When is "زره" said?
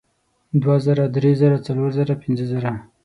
0.85-1.05, 1.41-1.57, 1.97-2.13, 2.51-2.71